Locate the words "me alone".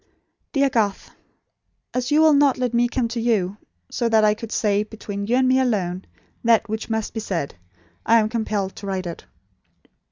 5.47-6.05